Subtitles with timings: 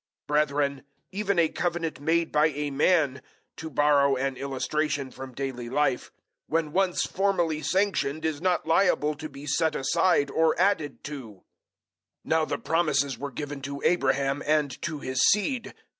[0.27, 3.21] 003:015 Brethren, even a covenant made by a man
[3.55, 6.11] to borrow an illustration from daily life
[6.47, 11.43] when once formally sanctioned is not liable to be set aside or added to.
[12.25, 15.71] 003:016 (Now the promises were given to Abraham and to his seed.